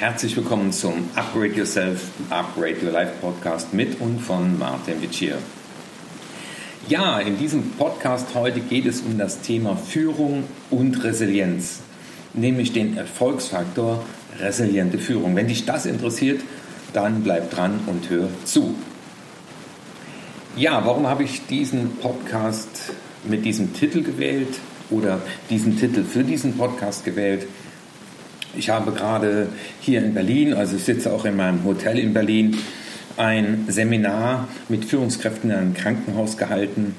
[0.00, 5.38] herzlich willkommen zum Upgrade Yourself, Upgrade Your Life Podcast mit und von Martin Wittier.
[6.88, 11.80] Ja, in diesem Podcast heute geht es um das Thema Führung und Resilienz,
[12.32, 14.04] nämlich den Erfolgsfaktor
[14.40, 15.36] resiliente Führung.
[15.36, 16.40] Wenn dich das interessiert,
[16.92, 18.74] dann bleib dran und hör zu.
[20.56, 22.92] Ja, warum habe ich diesen Podcast
[23.22, 24.58] mit diesem Titel gewählt
[24.90, 27.46] oder diesen Titel für diesen Podcast gewählt?
[28.56, 29.48] Ich habe gerade
[29.80, 32.56] hier in Berlin, also ich sitze auch in meinem Hotel in Berlin,
[33.16, 36.94] ein Seminar mit Führungskräften in einem Krankenhaus gehalten.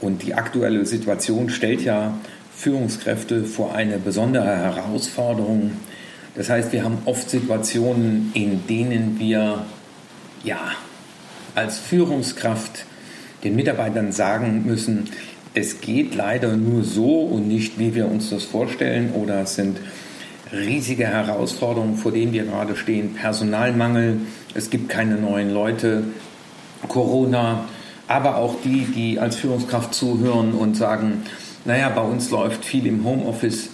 [0.00, 2.18] Und die aktuelle Situation stellt ja
[2.54, 5.72] Führungskräfte vor eine besondere Herausforderung.
[6.34, 9.64] Das heißt, wir haben oft Situationen, in denen wir
[10.44, 10.72] ja
[11.54, 12.84] als Führungskraft
[13.44, 15.08] den Mitarbeitern sagen müssen,
[15.54, 19.78] es geht leider nur so und nicht, wie wir uns das vorstellen, oder es sind
[20.52, 23.14] riesige Herausforderungen, vor denen wir gerade stehen.
[23.14, 24.20] Personalmangel,
[24.54, 26.04] es gibt keine neuen Leute,
[26.88, 27.64] Corona,
[28.08, 31.22] aber auch die, die als Führungskraft zuhören und sagen,
[31.64, 33.70] naja, bei uns läuft viel im Homeoffice.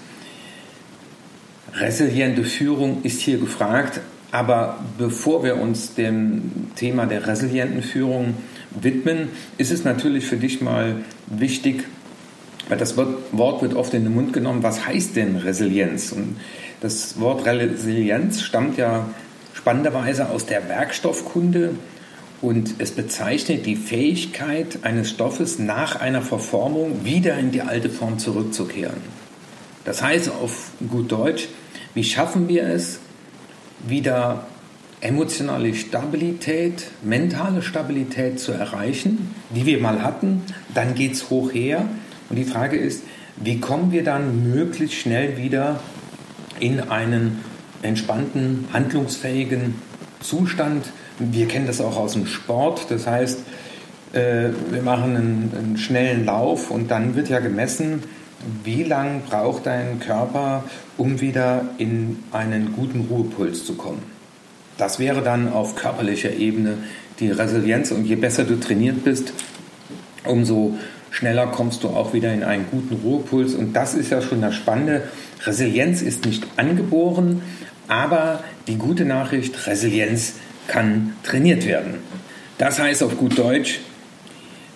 [1.75, 8.35] Resiliente Führung ist hier gefragt, aber bevor wir uns dem Thema der resilienten Führung
[8.71, 11.85] widmen, ist es natürlich für dich mal wichtig,
[12.77, 16.13] das Wort wird oft in den Mund genommen, was heißt denn Resilienz?
[16.13, 16.37] Und
[16.81, 19.09] das Wort Resilienz stammt ja
[19.55, 21.75] spannenderweise aus der Werkstoffkunde
[22.41, 28.19] und es bezeichnet die Fähigkeit eines Stoffes nach einer Verformung wieder in die alte Form
[28.19, 29.01] zurückzukehren.
[29.85, 31.49] Das heißt auf gut Deutsch,
[31.95, 33.01] wie schaffen wir es,
[33.87, 34.47] wieder
[35.01, 40.43] emotionale Stabilität, mentale Stabilität zu erreichen, die wir mal hatten,
[40.75, 41.89] dann geht es hoch her.
[42.31, 43.03] Und die Frage ist,
[43.37, 45.81] wie kommen wir dann möglichst schnell wieder
[46.61, 47.39] in einen
[47.83, 49.75] entspannten, handlungsfähigen
[50.21, 50.87] Zustand.
[51.19, 52.87] Wir kennen das auch aus dem Sport.
[52.91, 53.41] Das heißt,
[54.13, 58.03] äh, wir machen einen, einen schnellen Lauf und dann wird ja gemessen,
[58.65, 60.65] wie lang braucht dein Körper,
[60.97, 64.03] um wieder in einen guten Ruhepuls zu kommen.
[64.77, 66.79] Das wäre dann auf körperlicher Ebene
[67.19, 69.33] die Resilienz und je besser du trainiert bist,
[70.25, 70.79] umso
[71.11, 73.55] schneller kommst du auch wieder in einen guten Ruhepuls.
[73.55, 75.03] Und das ist ja schon das Spannende.
[75.45, 77.43] Resilienz ist nicht angeboren,
[77.87, 80.35] aber die gute Nachricht, Resilienz
[80.67, 81.95] kann trainiert werden.
[82.59, 83.81] Das heißt auf gut Deutsch,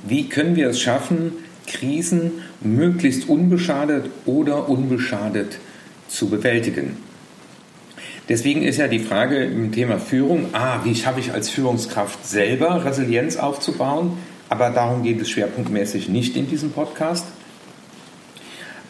[0.06, 1.32] wie können wir es schaffen,
[1.66, 5.58] Krisen möglichst unbeschadet oder unbeschadet
[6.08, 6.96] zu bewältigen?
[8.28, 12.84] Deswegen ist ja die Frage im Thema Führung, ah, wie schaffe ich als Führungskraft selber
[12.84, 14.16] Resilienz aufzubauen?
[14.52, 17.24] Aber darum geht es schwerpunktmäßig nicht in diesem Podcast.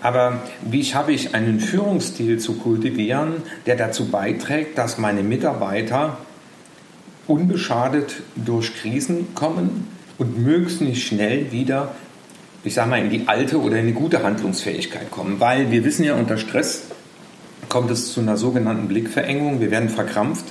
[0.00, 3.34] Aber wie schaffe ich einen Führungsstil zu kultivieren,
[3.66, 6.18] der dazu beiträgt, dass meine Mitarbeiter
[7.28, 9.86] unbeschadet durch Krisen kommen
[10.18, 11.94] und möglichst schnell wieder,
[12.64, 15.38] ich sage mal, in die alte oder in die gute Handlungsfähigkeit kommen?
[15.38, 16.86] Weil wir wissen ja, unter Stress
[17.68, 19.60] kommt es zu einer sogenannten Blickverengung.
[19.60, 20.46] Wir werden verkrampft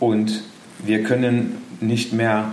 [0.00, 0.42] und
[0.84, 2.52] wir können nicht mehr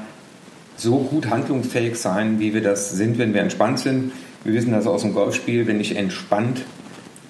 [0.81, 4.11] so gut handlungsfähig sein, wie wir das sind, wenn wir entspannt sind.
[4.43, 6.61] Wir wissen das aus dem Golfspiel, wenn ich entspannt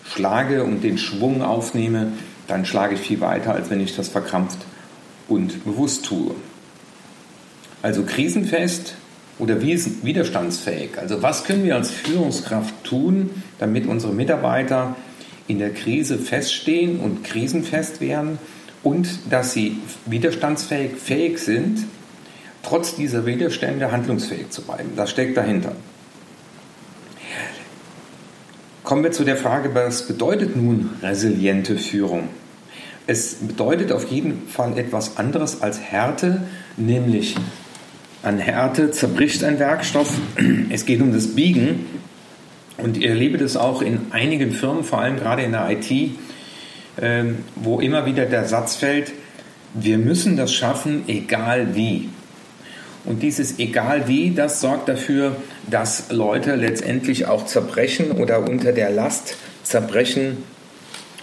[0.06, 2.13] schlage und den Schwung aufnehme,
[2.47, 4.59] dann schlage ich viel weiter, als wenn ich das verkrampft
[5.28, 6.34] und bewusst tue.
[7.81, 8.95] Also krisenfest
[9.40, 10.97] oder widerstandsfähig.
[10.97, 13.29] Also was können wir als Führungskraft tun,
[13.59, 14.95] damit unsere Mitarbeiter
[15.47, 18.38] in der Krise feststehen und krisenfest werden
[18.84, 21.85] und dass sie widerstandsfähig fähig sind,
[22.63, 24.91] trotz dieser Widerstände handlungsfähig zu bleiben.
[24.95, 25.73] Das steckt dahinter.
[28.83, 32.29] Kommen wir zu der Frage, was bedeutet nun resiliente Führung?
[33.07, 36.44] Es bedeutet auf jeden Fall etwas anderes als Härte,
[36.77, 37.35] nämlich
[38.23, 40.19] an Härte zerbricht ein Werkstoff.
[40.69, 41.85] Es geht um das Biegen.
[42.78, 46.11] Und ich erlebe das auch in einigen Firmen, vor allem gerade in der IT,
[46.99, 49.11] ähm, wo immer wieder der Satz fällt,
[49.73, 52.09] wir müssen das schaffen, egal wie.
[53.03, 55.35] Und dieses egal wie, das sorgt dafür,
[55.69, 60.43] dass Leute letztendlich auch zerbrechen oder unter der Last zerbrechen,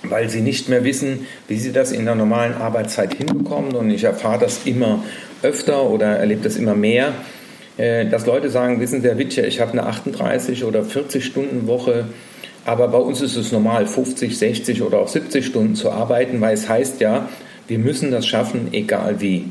[0.02, 3.74] weil sie nicht mehr wissen, wie sie das in der normalen Arbeitszeit hinbekommen.
[3.74, 5.04] Und ich erfahre das immer
[5.42, 7.12] öfter oder erlebe das immer mehr,
[7.76, 11.66] äh, dass Leute sagen, wissen Sie, Herr Witcher, ich habe eine 38 oder 40 Stunden
[11.68, 12.06] Woche,
[12.64, 16.54] aber bei uns ist es normal, 50, 60 oder auch 70 Stunden zu arbeiten, weil
[16.54, 17.28] es heißt ja,
[17.68, 19.46] wir müssen das schaffen, egal wie.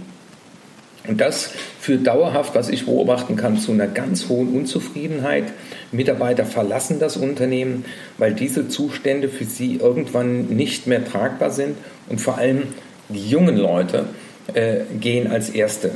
[1.07, 5.45] Und das führt dauerhaft, was ich beobachten kann, zu einer ganz hohen Unzufriedenheit.
[5.91, 7.85] Mitarbeiter verlassen das Unternehmen,
[8.17, 11.77] weil diese Zustände für sie irgendwann nicht mehr tragbar sind
[12.09, 12.63] und vor allem
[13.09, 14.05] Die jungen Leute
[14.53, 15.91] äh, gehen als Erste.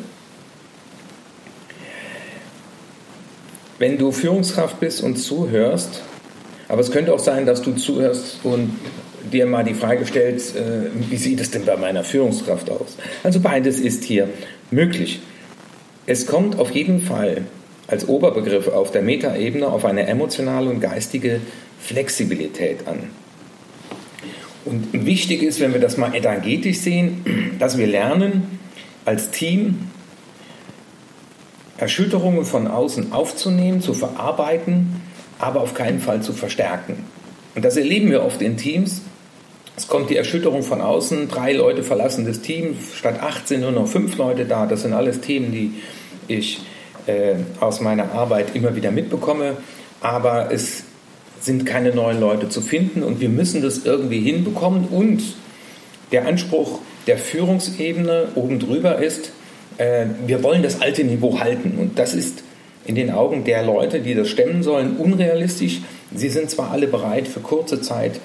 [3.79, 6.03] Wenn du Führungskraft bist und zuhörst,
[6.69, 8.77] aber es könnte auch sein, dass du zuhörst und
[9.33, 10.61] dir mal die Frage stellst, äh,
[11.09, 12.97] wie sieht es denn bei meiner Führungskraft aus?
[13.23, 14.29] Also beides ist hier
[14.71, 15.19] möglich.
[16.06, 17.44] Es kommt auf jeden Fall
[17.88, 21.41] als Oberbegriff auf der Metaebene auf eine emotionale und geistige
[21.79, 23.09] Flexibilität an.
[24.63, 28.59] Und wichtig ist, wenn wir das mal energetisch sehen, dass wir lernen,
[29.06, 29.89] als Team
[31.77, 35.01] Erschütterungen von außen aufzunehmen, zu verarbeiten,
[35.39, 37.03] aber auf keinen Fall zu verstärken.
[37.56, 39.01] Und das erleben wir oft in Teams.
[39.77, 43.88] Es kommt die Erschütterung von außen, drei Leute verlassen das Team, statt 18 nur noch
[43.88, 44.65] fünf Leute da.
[44.65, 45.73] Das sind alles Themen, die
[46.27, 46.59] ich
[47.07, 49.57] äh, aus meiner Arbeit immer wieder mitbekomme.
[50.01, 50.83] Aber es
[51.39, 54.88] sind keine neuen Leute zu finden und wir müssen das irgendwie hinbekommen.
[54.89, 55.21] Und
[56.12, 59.31] der Anspruch der Führungsebene oben drüber ist,
[59.77, 61.77] äh, wir wollen das alte Niveau halten.
[61.79, 62.44] Und das ist
[62.85, 65.81] in den Augen der Leute, die das stemmen sollen, unrealistisch.
[66.13, 68.19] Sie sind zwar alle bereit, für kurze Zeit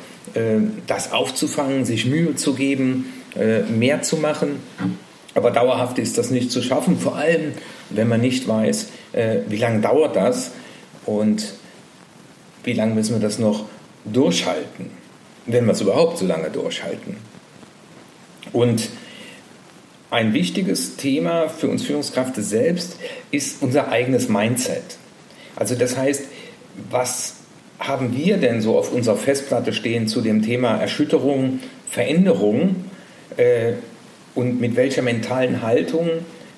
[0.87, 4.61] das aufzufangen, sich Mühe zu geben, äh, mehr zu machen,
[5.35, 7.53] aber dauerhaft ist das nicht zu schaffen, vor allem
[7.91, 10.53] wenn man nicht weiß, äh, wie lange dauert das
[11.05, 11.53] und
[12.65, 13.67] wie lange müssen wir das noch
[14.07, 14.91] durchhalten,
[15.45, 17.19] wenn wir es überhaupt so lange durchhalten.
[18.53, 18.89] Und
[20.11, 22.97] ein wichtiges Thema für uns Führungskräfte selbst
[23.31, 24.97] ist unser eigenes Mindset.
[25.57, 26.25] Also das heißt,
[26.91, 27.36] was
[27.79, 32.85] haben wir denn so auf unserer Festplatte stehen zu dem Thema Erschütterung, Veränderung
[33.37, 33.73] äh,
[34.35, 36.09] und mit welcher mentalen Haltung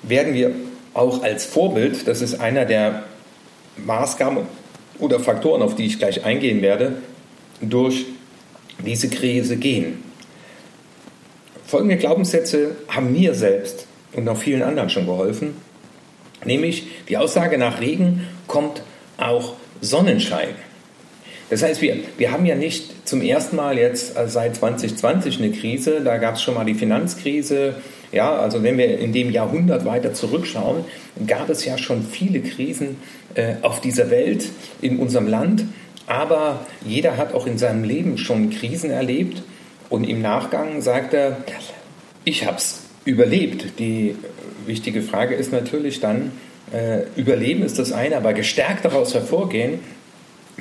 [0.03, 0.51] werden wir
[0.93, 3.03] auch als Vorbild, das ist einer der
[3.77, 4.39] Maßgaben
[4.97, 6.97] oder Faktoren, auf die ich gleich eingehen werde,
[7.61, 8.05] durch
[8.85, 10.03] diese Krise gehen.
[11.65, 15.55] Folgende Glaubenssätze haben mir selbst und auch vielen anderen schon geholfen,
[16.43, 18.81] nämlich die Aussage nach Regen kommt
[19.17, 20.49] auch Sonnenschein.
[21.49, 25.51] Das heißt, wir, wir haben ja nicht zum ersten Mal jetzt äh, seit 2020 eine
[25.51, 27.75] Krise, da gab es schon mal die Finanzkrise.
[28.11, 30.83] Ja, also wenn wir in dem Jahrhundert weiter zurückschauen,
[31.27, 32.97] gab es ja schon viele Krisen
[33.35, 34.49] äh, auf dieser Welt,
[34.81, 35.65] in unserem Land.
[36.07, 39.43] Aber jeder hat auch in seinem Leben schon Krisen erlebt.
[39.89, 41.37] Und im Nachgang sagt er,
[42.25, 43.79] ich habe es überlebt.
[43.79, 44.15] Die
[44.65, 46.31] wichtige Frage ist natürlich dann,
[46.71, 49.79] äh, überleben ist das eine, aber gestärkt daraus hervorgehen,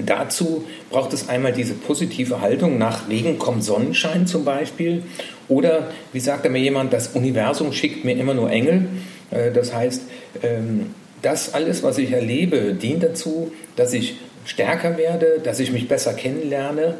[0.04, 5.02] dazu braucht es einmal diese positive Haltung, nach Regen kommt Sonnenschein zum Beispiel.
[5.48, 8.86] Oder, wie sagte mir jemand, das Universum schickt mir immer nur Engel.
[9.30, 10.02] Äh, das heißt,
[10.42, 15.88] ähm, das alles, was ich erlebe, dient dazu, dass ich stärker werde, dass ich mich
[15.88, 16.94] besser kennenlerne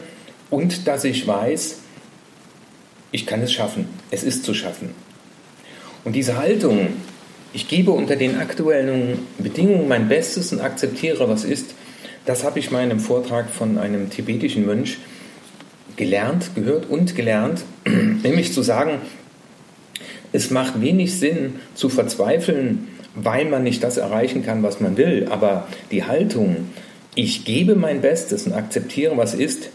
[0.50, 1.79] und dass ich weiß,
[3.12, 4.91] ich kann es schaffen, es ist zu schaffen.
[6.05, 6.89] Und diese Haltung,
[7.53, 11.75] ich gebe unter den aktuellen Bedingungen mein Bestes und akzeptiere, was ist,
[12.29, 14.99] das habe ich mal in einem Vortrag von einem tibetischen Mönch
[15.97, 19.01] gelernt, gehört und gelernt, nämlich zu sagen,
[20.31, 25.29] es macht wenig Sinn zu verzweifeln, weil man nicht das erreichen kann, was man will,
[25.31, 26.69] aber die Haltung,
[27.14, 29.71] ich gebe mein Bestes und akzeptiere, was ist,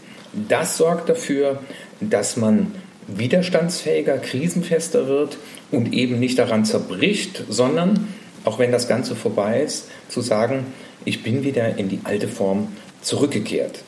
[0.48, 1.58] das sorgt dafür,
[2.00, 2.70] dass man
[3.08, 5.38] widerstandsfähiger, krisenfester wird
[5.72, 8.14] und eben nicht daran zerbricht, sondern,
[8.44, 10.66] auch wenn das Ganze vorbei ist, zu sagen,
[11.04, 12.68] ich bin wieder in die alte Form
[13.02, 13.80] zurückgekehrt.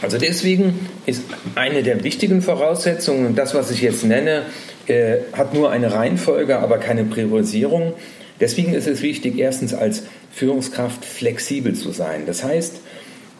[0.00, 1.22] Also deswegen ist
[1.54, 4.42] eine der wichtigen Voraussetzungen, das, was ich jetzt nenne,
[4.86, 7.94] äh, hat nur eine Reihenfolge, aber keine Priorisierung.
[8.40, 12.24] Deswegen ist es wichtig, erstens als Führungskraft flexibel zu sein.
[12.26, 12.76] Das heißt,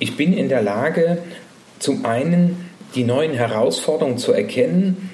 [0.01, 1.19] ich bin in der Lage,
[1.79, 5.11] zum einen die neuen Herausforderungen zu erkennen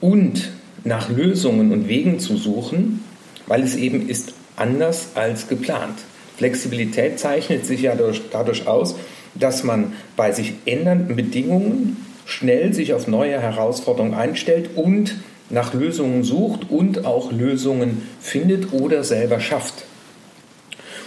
[0.00, 0.50] und
[0.82, 3.04] nach Lösungen und Wegen zu suchen,
[3.46, 5.98] weil es eben ist anders als geplant.
[6.36, 7.96] Flexibilität zeichnet sich ja
[8.32, 8.96] dadurch aus,
[9.34, 15.16] dass man bei sich ändernden Bedingungen schnell sich auf neue Herausforderungen einstellt und
[15.50, 19.84] nach Lösungen sucht und auch Lösungen findet oder selber schafft.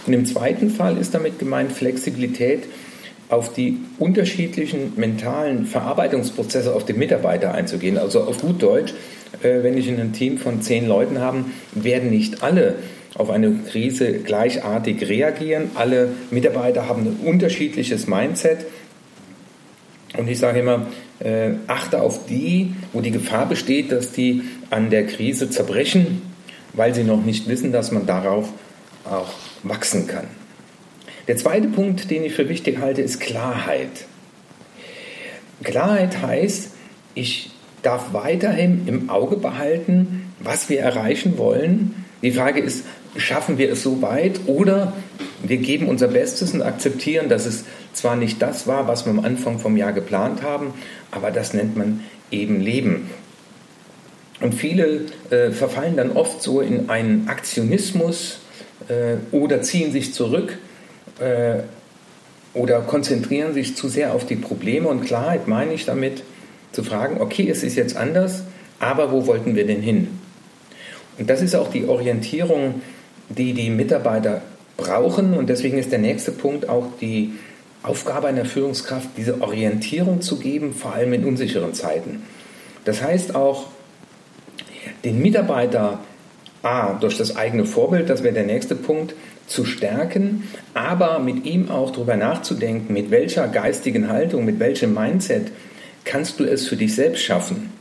[0.06, 2.64] Und im zweiten Fall ist damit gemeint Flexibilität
[3.28, 7.98] auf die unterschiedlichen mentalen Verarbeitungsprozesse auf den Mitarbeiter einzugehen.
[7.98, 8.94] Also auf gut Deutsch,
[9.42, 11.44] äh, wenn ich in einem Team von zehn Leuten habe,
[11.74, 12.76] werden nicht alle
[13.18, 15.72] auf eine Krise gleichartig reagieren.
[15.74, 18.64] Alle Mitarbeiter haben ein unterschiedliches Mindset.
[20.16, 20.86] Und ich sage immer,
[21.20, 26.22] äh, achte auf die, wo die Gefahr besteht, dass die an der Krise zerbrechen,
[26.72, 28.48] weil sie noch nicht wissen, dass man darauf
[29.04, 30.26] auch wachsen kann.
[31.26, 34.06] Der zweite Punkt, den ich für wichtig halte, ist Klarheit.
[35.62, 36.70] Klarheit heißt,
[37.14, 37.50] ich
[37.82, 42.04] darf weiterhin im Auge behalten, was wir erreichen wollen.
[42.22, 42.84] Die Frage ist,
[43.16, 44.92] schaffen wir es so weit oder
[45.42, 49.24] wir geben unser Bestes und akzeptieren, dass es zwar nicht das war, was wir am
[49.24, 50.74] Anfang vom Jahr geplant haben,
[51.10, 53.10] aber das nennt man eben Leben.
[54.40, 58.38] Und viele äh, verfallen dann oft so in einen Aktionismus
[58.88, 60.58] äh, oder ziehen sich zurück
[61.18, 61.62] äh,
[62.54, 64.88] oder konzentrieren sich zu sehr auf die Probleme.
[64.88, 66.22] Und Klarheit meine ich damit,
[66.70, 68.44] zu fragen, okay, es ist jetzt anders,
[68.78, 70.08] aber wo wollten wir denn hin?
[71.18, 72.82] Und das ist auch die Orientierung,
[73.28, 74.42] die die Mitarbeiter
[74.76, 75.34] brauchen.
[75.34, 77.34] Und deswegen ist der nächste Punkt auch die
[77.82, 82.22] Aufgabe einer Führungskraft, diese Orientierung zu geben, vor allem in unsicheren Zeiten.
[82.84, 83.66] Das heißt auch,
[85.04, 86.00] den Mitarbeiter
[86.62, 89.14] A, durch das eigene Vorbild, das wäre der nächste Punkt,
[89.46, 95.52] zu stärken, aber mit ihm auch darüber nachzudenken, mit welcher geistigen Haltung, mit welchem Mindset
[96.04, 97.72] kannst du es für dich selbst schaffen.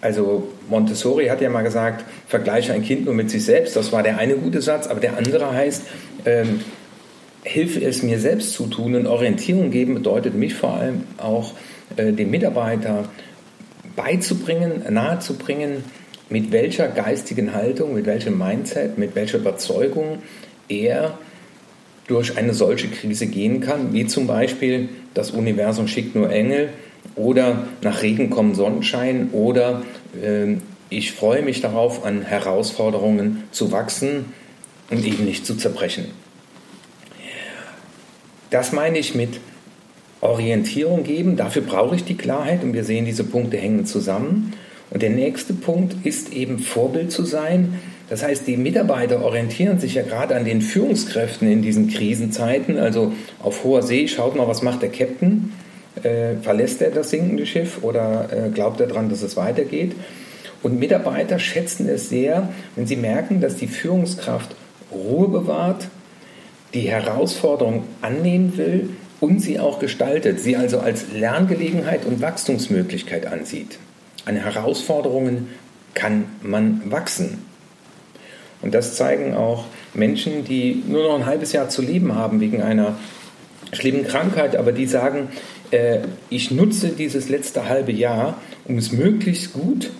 [0.00, 3.76] Also Montessori hat ja mal gesagt, vergleiche ein Kind nur mit sich selbst.
[3.76, 5.82] Das war der eine gute Satz, aber der andere heißt,
[6.24, 6.60] ähm,
[7.44, 11.52] hilfe es mir selbst zu tun und Orientierung geben bedeutet mich vor allem auch
[11.96, 13.08] äh, dem Mitarbeiter
[13.94, 15.84] beizubringen, nahezubringen,
[16.28, 20.18] mit welcher geistigen Haltung, mit welchem Mindset, mit welcher Überzeugung
[20.68, 21.18] er
[22.08, 26.70] durch eine solche Krise gehen kann, wie zum Beispiel das Universum schickt nur Engel
[27.14, 29.82] oder nach Regen kommt Sonnenschein oder
[30.20, 30.56] äh,
[30.88, 34.26] ich freue mich darauf, an Herausforderungen zu wachsen
[34.90, 36.06] und eben nicht zu zerbrechen.
[38.50, 39.40] Das meine ich mit
[40.20, 41.36] Orientierung geben.
[41.36, 44.52] Dafür brauche ich die Klarheit und wir sehen, diese Punkte hängen zusammen.
[44.90, 47.80] Und der nächste Punkt ist eben Vorbild zu sein.
[48.08, 52.78] Das heißt, die Mitarbeiter orientieren sich ja gerade an den Führungskräften in diesen Krisenzeiten.
[52.78, 55.52] Also auf hoher See, schaut mal, was macht der Captain?
[56.06, 59.96] Äh, verlässt er das sinkende Schiff oder äh, glaubt er daran, dass es weitergeht?
[60.62, 64.54] Und Mitarbeiter schätzen es sehr, wenn sie merken, dass die Führungskraft
[64.92, 65.88] Ruhe bewahrt,
[66.74, 73.78] die Herausforderung annehmen will und sie auch gestaltet, sie also als Lerngelegenheit und Wachstumsmöglichkeit ansieht.
[74.26, 75.48] An Herausforderungen
[75.94, 77.44] kann man wachsen.
[78.62, 82.62] Und das zeigen auch Menschen, die nur noch ein halbes Jahr zu leben haben wegen
[82.62, 82.96] einer
[83.72, 85.28] schlimmen Krankheit, aber die sagen,
[85.70, 85.98] äh,
[86.30, 89.90] ich nutze dieses letzte halbe Jahr, um es möglichst gut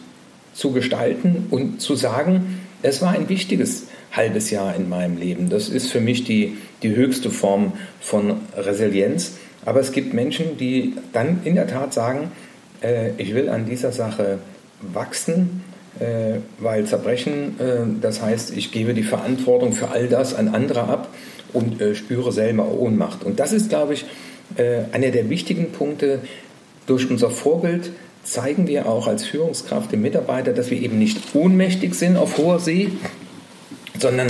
[0.54, 5.49] zu gestalten und zu sagen, es war ein wichtiges halbes Jahr in meinem Leben.
[5.49, 9.32] Das ist für mich die, die höchste Form von Resilienz.
[9.64, 12.30] Aber es gibt Menschen, die dann in der Tat sagen,
[12.82, 14.38] äh, ich will an dieser Sache
[14.80, 15.62] wachsen,
[15.99, 20.85] äh, weil Zerbrechen, äh, das heißt, ich gebe die Verantwortung für all das an andere
[20.85, 21.08] ab
[21.56, 23.25] und äh, spüre selber Ohnmacht.
[23.25, 24.04] Und das ist, glaube ich,
[24.56, 26.20] äh, einer der wichtigen Punkte.
[26.86, 27.90] Durch unser Vorbild
[28.22, 32.60] zeigen wir auch als Führungskraft dem Mitarbeiter, dass wir eben nicht ohnmächtig sind auf hoher
[32.60, 32.90] See,
[33.98, 34.28] sondern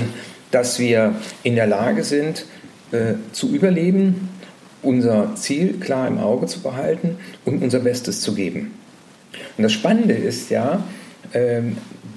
[0.53, 2.47] dass wir in der Lage sind,
[2.93, 4.29] äh, zu überleben,
[4.83, 8.73] unser Ziel klar im Auge zu behalten und unser Bestes zu geben.
[9.59, 10.85] Und das Spannende ist ja,
[11.33, 11.63] äh,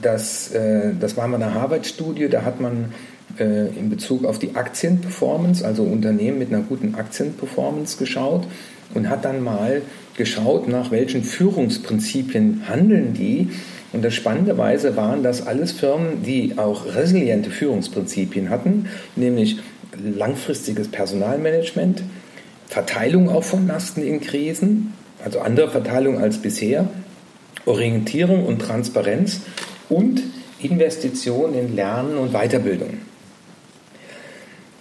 [0.04, 2.94] dass, äh, das war mal eine Harvard-Studie, da hat man
[3.39, 8.48] äh, in Bezug auf die Aktienperformance, also Unternehmen mit einer guten Aktienperformance geschaut
[8.93, 9.81] und hat dann mal
[10.17, 13.50] geschaut, nach welchen Führungsprinzipien handeln die
[13.91, 19.58] und das Spannenderweise waren das alles Firmen, die auch resiliente Führungsprinzipien hatten, nämlich
[20.03, 22.03] langfristiges Personalmanagement,
[22.67, 24.93] Verteilung auch von Lasten in Krisen,
[25.24, 26.88] also andere Verteilung als bisher,
[27.65, 29.41] Orientierung und Transparenz
[29.89, 30.22] und
[30.60, 32.98] Investition in Lernen und Weiterbildung.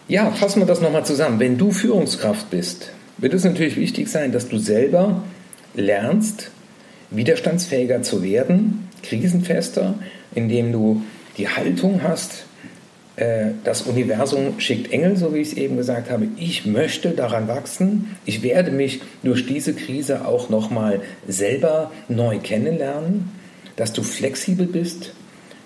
[0.09, 1.39] Ja, fassen wir das nochmal zusammen.
[1.39, 5.23] Wenn du Führungskraft bist, wird es natürlich wichtig sein, dass du selber
[5.75, 6.51] lernst,
[7.11, 9.99] widerstandsfähiger zu werden, krisenfester,
[10.35, 11.03] indem du
[11.37, 12.47] die Haltung hast,
[13.17, 16.29] äh, das Universum schickt Engel, so wie ich es eben gesagt habe.
[16.39, 18.17] Ich möchte daran wachsen.
[18.25, 23.31] Ich werde mich durch diese Krise auch nochmal selber neu kennenlernen,
[23.77, 25.13] dass du flexibel bist,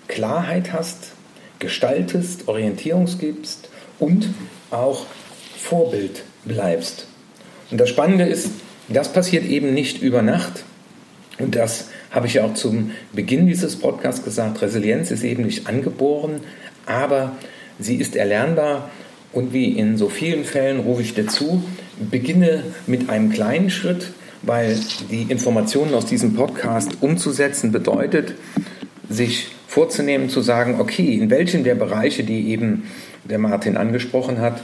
[0.09, 1.13] Klarheit hast,
[1.59, 3.69] gestaltest, Orientierung gibst
[4.03, 4.27] und
[4.71, 5.05] auch
[5.57, 7.07] Vorbild bleibst.
[7.71, 8.49] Und das Spannende ist,
[8.89, 10.63] das passiert eben nicht über Nacht,
[11.39, 14.61] und das habe ich ja auch zum Beginn dieses Podcasts gesagt.
[14.61, 16.41] Resilienz ist eben nicht angeboren,
[16.85, 17.35] aber
[17.79, 18.91] sie ist erlernbar.
[19.31, 21.63] Und wie in so vielen Fällen rufe ich dir zu,
[22.11, 24.11] beginne mit einem kleinen Schritt,
[24.43, 24.77] weil
[25.09, 28.35] die Informationen aus diesem Podcast umzusetzen bedeutet,
[29.09, 32.83] sich vorzunehmen, zu sagen, okay, in welchen der Bereiche, die eben
[33.23, 34.61] der Martin angesprochen hat,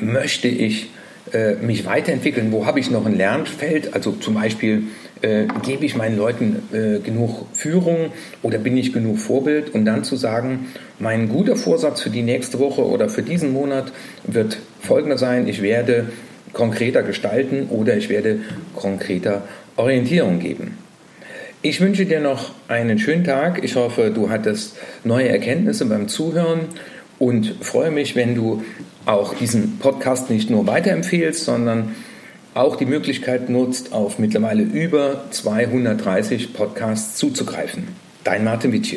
[0.00, 0.90] möchte ich
[1.32, 2.52] äh, mich weiterentwickeln?
[2.52, 3.94] Wo habe ich noch ein Lernfeld?
[3.94, 4.84] Also zum Beispiel,
[5.22, 9.74] äh, gebe ich meinen Leuten äh, genug Führung oder bin ich genug Vorbild?
[9.74, 10.68] Und dann zu sagen,
[10.98, 13.92] mein guter Vorsatz für die nächste Woche oder für diesen Monat
[14.24, 15.48] wird folgender sein.
[15.48, 16.10] Ich werde
[16.52, 18.40] konkreter gestalten oder ich werde
[18.74, 19.42] konkreter
[19.76, 20.78] Orientierung geben.
[21.62, 23.64] Ich wünsche dir noch einen schönen Tag.
[23.64, 26.68] Ich hoffe, du hattest neue Erkenntnisse beim Zuhören
[27.18, 28.62] und freue mich, wenn du
[29.06, 31.94] auch diesen Podcast nicht nur weiterempfehlst, sondern
[32.54, 37.88] auch die Möglichkeit nutzt, auf mittlerweile über 230 Podcasts zuzugreifen.
[38.24, 38.96] Dein Martin Witsch.